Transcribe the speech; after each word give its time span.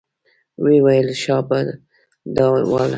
ويې 0.63 0.79
ويل 0.85 1.07
شابه 1.23 1.59
دا 2.35 2.45
واله. 2.49 2.87